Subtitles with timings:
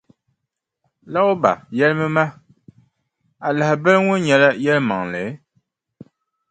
[1.13, 2.23] Louba yɛlimi ma,
[3.45, 5.23] a lahabali ŋɔ nyɛla yɛlimaŋli?